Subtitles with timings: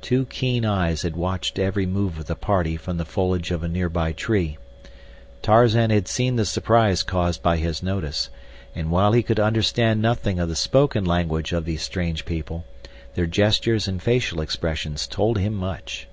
[0.00, 3.68] Two keen eyes had watched every move of the party from the foliage of a
[3.68, 4.58] nearby tree.
[5.42, 8.30] Tarzan had seen the surprise caused by his notice,
[8.74, 12.64] and while he could understand nothing of the spoken language of these strange people
[13.14, 16.08] their gestures and facial expressions told him much.